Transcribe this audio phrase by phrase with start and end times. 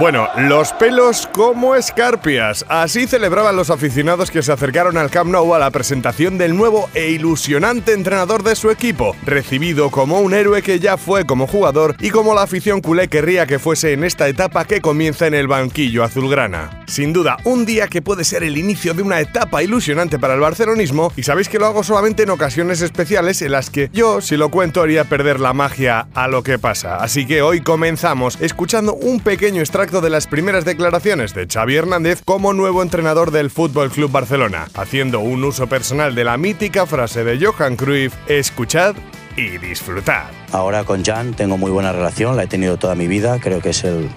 [0.00, 2.64] Bueno, los pelos como escarpias.
[2.70, 6.88] Así celebraban los aficionados que se acercaron al Camp Nou a la presentación del nuevo
[6.94, 11.96] e ilusionante entrenador de su equipo, recibido como un héroe que ya fue como jugador
[12.00, 15.48] y como la afición culé querría que fuese en esta etapa que comienza en el
[15.48, 16.82] banquillo azulgrana.
[16.86, 20.40] Sin duda, un día que puede ser el inicio de una etapa ilusionante para el
[20.40, 24.38] barcelonismo y sabéis que lo hago solamente en ocasiones especiales en las que yo, si
[24.38, 26.96] lo cuento, haría perder la magia a lo que pasa.
[26.96, 32.22] Así que hoy comenzamos escuchando un pequeño extracto de las primeras declaraciones de Xavi Hernández
[32.24, 37.24] como nuevo entrenador del Fútbol Club Barcelona, haciendo un uso personal de la mítica frase
[37.24, 38.94] de Johan Cruyff: escuchad
[39.36, 40.26] y disfrutad.
[40.52, 43.70] Ahora con Jan tengo muy buena relación, la he tenido toda mi vida, creo que
[43.70, 44.08] es el,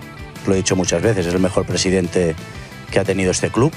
[0.46, 2.36] lo he dicho muchas veces, es el mejor presidente
[2.92, 3.72] que ha tenido este club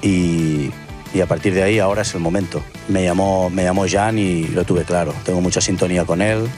[0.00, 0.70] y,
[1.12, 2.62] y a partir de ahí ahora es el momento.
[2.88, 6.48] Me llamó, me llamó Jan y lo tuve claro, tengo mucha sintonía con él,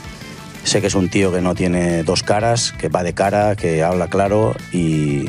[0.67, 3.85] Sé que es un tío que no tiene dos caras, que va de cara, que
[3.85, 5.29] habla claro y,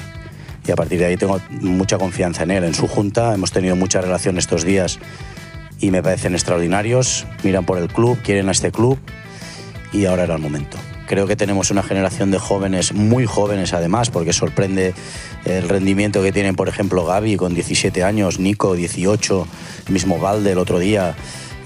[0.68, 3.36] a partir de ahí tengo mucha confianza en él, en su junta.
[3.36, 4.98] Hemos tenido mucha relación estos días
[5.80, 7.28] y me parecen extraordinarios.
[7.44, 8.98] Miran por el club, quieren a este club
[9.94, 10.76] y ahora era el momento.
[11.06, 14.96] Creo que tenemos una generación de jóvenes, muy jóvenes además, porque sorprende
[15.46, 19.48] el rendimiento que tienen, por ejemplo, Gaby con 17 años, Nico 18,
[19.86, 21.16] el mismo Valde el otro día.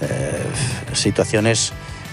[0.02, 0.42] Eh,
[0.92, 1.72] situaciones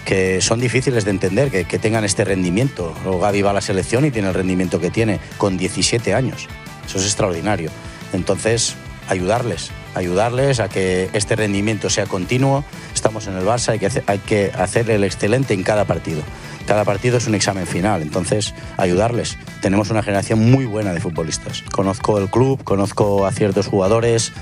[0.09, 2.95] que son difíciles de entender, que, que tengan este rendimiento.
[3.05, 6.47] O Gaby va a la selección y tiene el rendimiento que tiene con 17 años.
[6.83, 7.69] Eso es extraordinario.
[8.11, 8.73] Entonces,
[9.07, 12.65] ayudarles, ayudarles a que este rendimiento sea continuo.
[12.91, 16.23] Estamos en el Barça, hay que, hay que hacer el excelente en cada partido.
[16.65, 19.37] Cada partido es un examen final, entonces ayudarles.
[19.61, 21.61] Tenemos una generación muy buena de futbolistas.
[21.71, 24.33] Conozco el club, conozco a ciertos jugadores,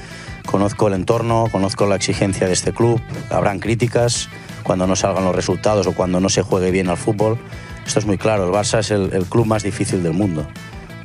[0.48, 3.00] conozco el entorno, conozco la exigencia de este club.
[3.30, 4.30] Habrán críticas,
[4.64, 7.38] cuando no salgan los resultados o cuando no se juegue bien al fútbol.
[7.86, 10.46] Esto es muy claro, el Barça es el, club más difícil del mundo,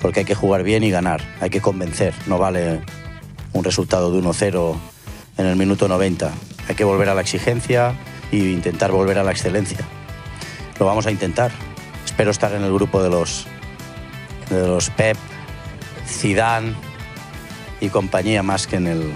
[0.00, 2.80] porque hay que jugar bien y ganar, hay que convencer, no vale
[3.52, 4.74] un resultado de 1-0
[5.38, 6.32] en el minuto 90,
[6.68, 7.94] hay que volver a la exigencia
[8.32, 9.78] e intentar volver a la excelencia.
[10.80, 11.52] Lo vamos a intentar.
[12.04, 13.46] Espero estar en el grupo de los,
[14.50, 15.16] de los Pep,
[16.04, 16.74] Zidane
[17.80, 19.12] y compañía más que en el,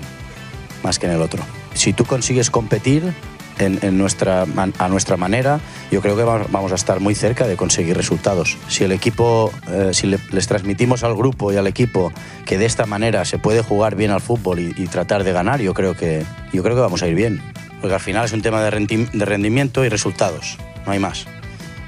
[0.83, 1.43] más que en el otro.
[1.75, 3.15] Si tú consigues competir,
[3.59, 4.47] en, nuestra,
[4.79, 5.61] a nuestra manera,
[5.91, 8.57] yo creo que vamos a estar muy cerca de conseguir resultados.
[8.69, 12.13] Si el equipo, eh, si le, les transmitimos al grupo y al equipo
[12.45, 15.75] que de esta manera se puede jugar bien al fútbol y, tratar de ganar, yo
[15.75, 17.43] creo, que, yo creo que vamos a ir bien.
[17.81, 21.27] Porque al final es un tema de, de rendimiento y resultados, no hay más.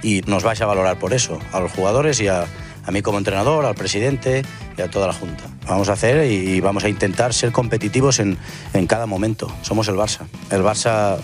[0.03, 2.47] Y nos vais a valorar por eso, a los jugadores y a,
[2.89, 4.43] a mí como entrenador, al presidente
[4.77, 5.45] y a toda la Junta.
[5.67, 8.39] Vamos a hacer y vamos a intentar ser competitivos en,
[8.73, 9.55] en cada momento.
[9.61, 10.21] Somos el Barça.
[10.51, 11.19] El Barça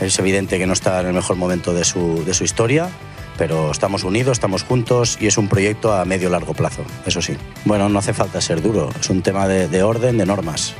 [0.00, 2.88] es evidente que no está en el mejor momento de su, de su historia,
[3.36, 7.36] pero estamos unidos, estamos juntos y es un proyecto a medio largo plazo, eso sí.
[7.66, 10.74] Bueno, no hace falta ser duro, es un tema de, de orden, de normas.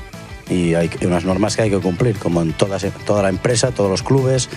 [0.48, 3.90] Y hay unas normas que hay que cumplir, como en todas, toda la empresa, todos
[3.90, 4.48] los clubes.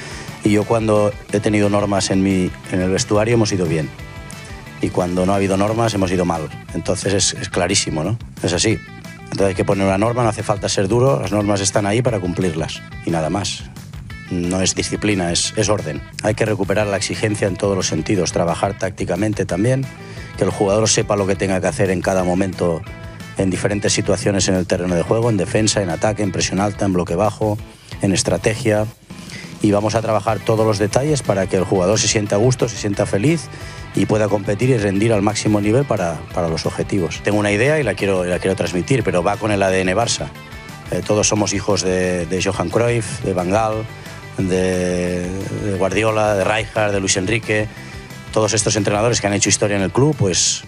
[0.45, 3.89] Y yo cuando he tenido normas en, mi, en el vestuario hemos ido bien.
[4.81, 6.49] Y cuando no ha habido normas hemos ido mal.
[6.73, 8.17] Entonces es, clarísimo, ¿no?
[8.43, 8.77] Es así.
[9.23, 12.01] Entonces hay que poner una norma, no hace falta ser duro, las normas están ahí
[12.01, 12.81] para cumplirlas.
[13.05, 13.63] Y nada más
[14.29, 16.01] no es disciplina, es, es, orden.
[16.23, 19.85] Hay que recuperar la exigencia en todos los sentidos, trabajar tácticamente también,
[20.37, 22.81] que el jugador sepa lo que tenga que hacer en cada momento
[23.37, 26.85] en diferentes situaciones en el terreno de juego, en defensa, en ataque, en presión alta,
[26.85, 27.57] en bloque bajo,
[28.01, 28.85] en estrategia.
[29.61, 32.69] Y vamos a trabajar todos los detalles para que el jugador se sienta a gusto,
[32.69, 33.47] se sienta feliz
[33.95, 37.21] y pueda competir y rendir al máximo nivel para, para los objetivos.
[37.23, 40.27] Tengo una idea y la quiero, la quiero transmitir, pero va con el ADN Barça.
[40.91, 43.83] Eh, todos somos hijos de, de Johan Cruyff, de Van Gaal,
[44.37, 45.25] de,
[45.77, 47.67] Guardiola, de Rijkaard, de Luis Enrique,
[48.31, 50.63] todos estos entrenadores que han hecho historia en el club, pues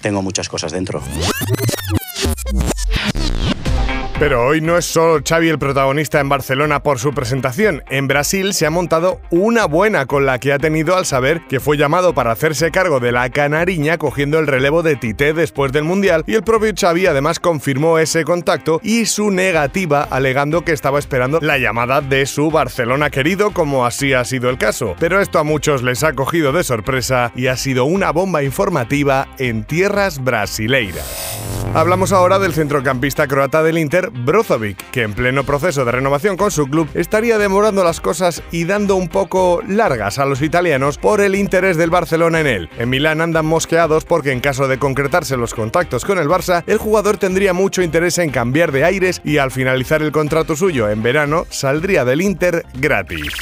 [0.00, 1.02] tengo muchas cosas dentro.
[4.24, 7.82] Pero hoy no es solo Xavi el protagonista en Barcelona por su presentación.
[7.90, 11.60] En Brasil se ha montado una buena con la que ha tenido al saber que
[11.60, 15.84] fue llamado para hacerse cargo de la canariña cogiendo el relevo de Tite después del
[15.84, 20.98] Mundial y el propio Xavi además confirmó ese contacto y su negativa alegando que estaba
[20.98, 24.96] esperando la llamada de su Barcelona querido como así ha sido el caso.
[24.98, 29.28] Pero esto a muchos les ha cogido de sorpresa y ha sido una bomba informativa
[29.36, 31.34] en tierras brasileiras.
[31.74, 36.50] Hablamos ahora del centrocampista croata del Inter, Brozovic, que en pleno proceso de renovación con
[36.50, 41.20] su club estaría demorando las cosas y dando un poco largas a los italianos por
[41.20, 42.70] el interés del Barcelona en él.
[42.78, 46.78] En Milán andan mosqueados porque en caso de concretarse los contactos con el Barça, el
[46.78, 51.02] jugador tendría mucho interés en cambiar de aires y al finalizar el contrato suyo en
[51.02, 53.34] verano saldría del Inter gratis.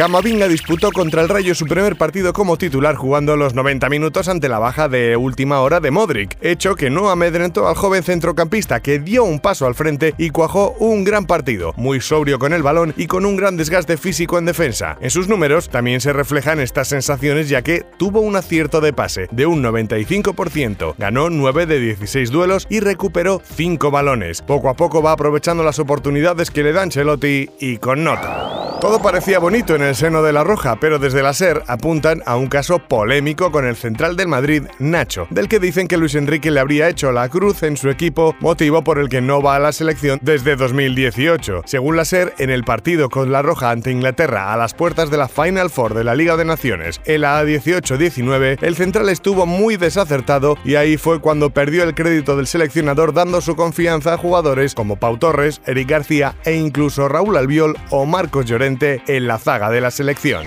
[0.00, 4.48] Camavinga disputó contra el Rayo su primer partido como titular jugando los 90 minutos ante
[4.48, 8.98] la baja de última hora de Modric, hecho que no amedrentó al joven centrocampista que
[8.98, 12.94] dio un paso al frente y cuajó un gran partido, muy sobrio con el balón
[12.96, 14.96] y con un gran desgaste físico en defensa.
[15.02, 19.28] En sus números también se reflejan estas sensaciones ya que tuvo un acierto de pase
[19.32, 24.40] de un 95%, ganó 9 de 16 duelos y recuperó 5 balones.
[24.40, 28.78] Poco a poco va aprovechando las oportunidades que le dan Chelotti y con nota.
[28.80, 32.36] Todo parecía bonito en el seno de la Roja, pero desde la SER apuntan a
[32.36, 36.50] un caso polémico con el central del Madrid, Nacho, del que dicen que Luis Enrique
[36.50, 39.60] le habría hecho la cruz en su equipo, motivo por el que no va a
[39.60, 41.62] la selección desde 2018.
[41.64, 45.16] Según la SER, en el partido con la Roja ante Inglaterra a las puertas de
[45.16, 50.58] la Final Four de la Liga de Naciones, el A18-19, el central estuvo muy desacertado
[50.64, 54.96] y ahí fue cuando perdió el crédito del seleccionador dando su confianza a jugadores como
[54.96, 59.80] Pau Torres, Eric García e incluso Raúl Albiol o Marcos Llorente en la zaga de
[59.80, 60.46] la selección.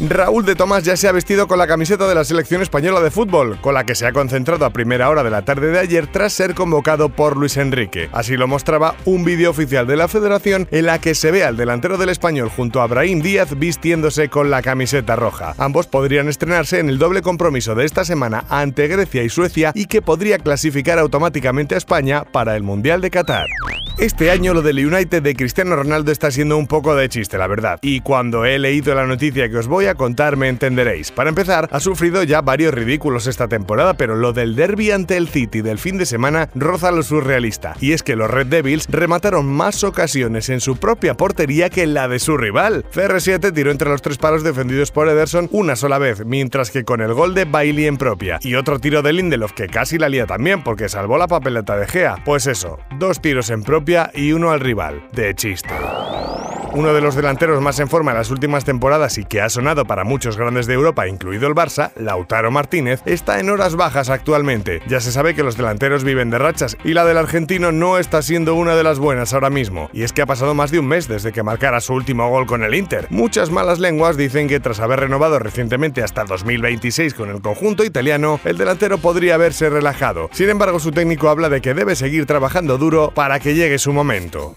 [0.00, 3.10] Raúl de Tomás ya se ha vestido con la camiseta de la selección española de
[3.10, 6.08] fútbol, con la que se ha concentrado a primera hora de la tarde de ayer
[6.08, 8.08] tras ser convocado por Luis Enrique.
[8.12, 11.56] Así lo mostraba un vídeo oficial de la federación en la que se ve al
[11.56, 15.54] delantero del español junto a Brahim Díaz vistiéndose con la camiseta roja.
[15.58, 19.86] Ambos podrían estrenarse en el doble compromiso de esta semana ante Grecia y Suecia y
[19.86, 23.46] que podría clasificar automáticamente a España para el Mundial de Qatar.
[23.96, 27.46] Este año lo del United de Cristiano Ronaldo está siendo un poco de chiste, la
[27.46, 27.78] verdad.
[27.80, 31.12] Y cuando he leído la noticia que os voy a contar me entenderéis.
[31.12, 35.28] Para empezar, ha sufrido ya varios ridículos esta temporada, pero lo del derby ante el
[35.28, 37.76] City del fin de semana roza lo surrealista.
[37.80, 41.94] Y es que los Red Devils remataron más ocasiones en su propia portería que en
[41.94, 42.84] la de su rival.
[42.92, 47.00] CR7 tiró entre los tres palos defendidos por Ederson una sola vez, mientras que con
[47.00, 50.26] el gol de Bailey en propia y otro tiro de Lindelof que casi la lía
[50.26, 52.16] también porque salvó la papeleta de Gea.
[52.24, 53.83] Pues eso, dos tiros en propia
[54.14, 55.74] y uno al rival, de chiste.
[56.74, 59.84] Uno de los delanteros más en forma en las últimas temporadas y que ha sonado
[59.84, 64.80] para muchos grandes de Europa, incluido el Barça, Lautaro Martínez, está en horas bajas actualmente.
[64.88, 68.22] Ya se sabe que los delanteros viven de rachas y la del argentino no está
[68.22, 69.88] siendo una de las buenas ahora mismo.
[69.92, 72.44] Y es que ha pasado más de un mes desde que marcara su último gol
[72.44, 73.06] con el Inter.
[73.08, 78.40] Muchas malas lenguas dicen que tras haber renovado recientemente hasta 2026 con el conjunto italiano,
[78.44, 80.28] el delantero podría haberse relajado.
[80.32, 83.92] Sin embargo, su técnico habla de que debe seguir trabajando duro para que llegue su
[83.92, 84.56] momento.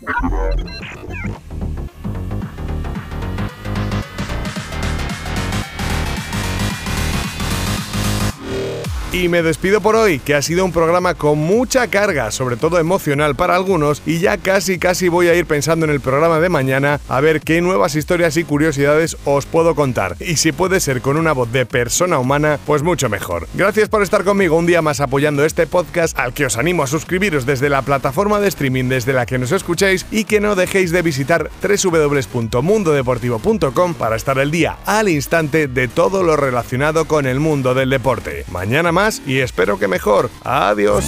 [9.17, 12.77] Y me despido por hoy, que ha sido un programa con mucha carga, sobre todo
[12.77, 16.49] emocional para algunos, y ya casi casi voy a ir pensando en el programa de
[16.49, 20.17] mañana a ver qué nuevas historias y curiosidades os puedo contar.
[20.19, 23.47] Y si puede ser con una voz de persona humana, pues mucho mejor.
[23.55, 26.87] Gracias por estar conmigo un día más apoyando este podcast, al que os animo a
[26.87, 30.91] suscribiros desde la plataforma de streaming desde la que nos escuchéis y que no dejéis
[30.91, 37.39] de visitar www.mundodeportivo.com para estar el día al instante de todo lo relacionado con el
[37.39, 38.45] mundo del deporte.
[38.51, 38.91] Mañana
[39.25, 40.29] y espero que mejor.
[40.43, 41.05] Adiós.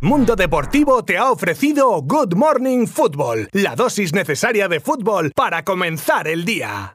[0.00, 6.28] Mundo Deportivo te ha ofrecido Good Morning Football, la dosis necesaria de fútbol para comenzar
[6.28, 6.94] el día.